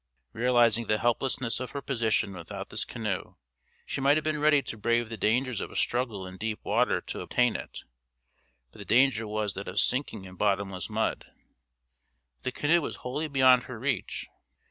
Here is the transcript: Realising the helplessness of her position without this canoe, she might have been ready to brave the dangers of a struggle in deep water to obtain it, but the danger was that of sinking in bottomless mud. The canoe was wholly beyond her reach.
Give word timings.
Realising 0.33 0.87
the 0.87 0.97
helplessness 0.97 1.59
of 1.59 1.69
her 1.73 1.81
position 1.83 2.33
without 2.33 2.69
this 2.69 2.85
canoe, 2.85 3.35
she 3.85 4.01
might 4.01 4.17
have 4.17 4.23
been 4.23 4.39
ready 4.41 4.63
to 4.63 4.75
brave 4.75 5.09
the 5.09 5.15
dangers 5.15 5.61
of 5.61 5.69
a 5.69 5.75
struggle 5.75 6.25
in 6.25 6.37
deep 6.37 6.59
water 6.63 7.01
to 7.01 7.19
obtain 7.21 7.55
it, 7.55 7.83
but 8.71 8.79
the 8.79 8.83
danger 8.85 9.27
was 9.27 9.53
that 9.53 9.67
of 9.67 9.79
sinking 9.79 10.25
in 10.25 10.37
bottomless 10.37 10.89
mud. 10.89 11.27
The 12.41 12.51
canoe 12.51 12.81
was 12.81 12.95
wholly 13.05 13.27
beyond 13.27 13.65
her 13.65 13.77
reach. 13.77 14.25